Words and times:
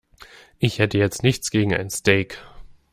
Ich 0.57 0.79
hätte 0.79 0.97
jetzt 0.97 1.21
nichts 1.21 1.51
gegen 1.51 1.75
ein 1.75 1.91
Steak. 1.91 2.39